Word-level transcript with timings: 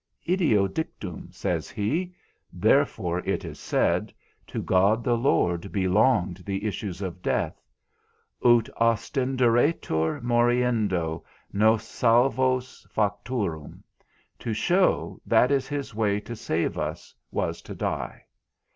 Ideo 0.27 0.67
dictum, 0.67 1.31
says 1.31 1.69
he, 1.69 2.11
therefore 2.51 3.19
it 3.19 3.45
is 3.45 3.59
said, 3.59 4.11
to 4.47 4.59
God 4.63 5.03
the 5.03 5.15
Lord 5.15 5.71
belonged 5.71 6.37
the 6.37 6.65
issues 6.65 7.03
of 7.03 7.21
death; 7.21 7.61
ut 8.43 8.67
ostenderetur 8.79 10.19
moriendo 10.23 11.23
nos 11.53 11.87
salvos 11.87 12.87
facturum, 12.91 13.83
to 14.39 14.53
show 14.53 15.21
that 15.23 15.51
his 15.51 15.93
way 15.93 16.19
to 16.19 16.35
save 16.35 16.79
us 16.79 17.13
was 17.29 17.61
to 17.61 17.75
die. 17.75 18.25